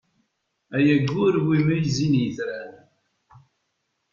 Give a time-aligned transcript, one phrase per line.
[0.77, 2.73] Ay aggur iwumi zzin yetran!